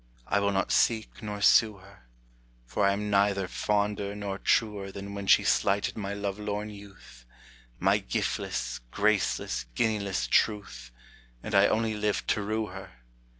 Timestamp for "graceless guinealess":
8.89-10.25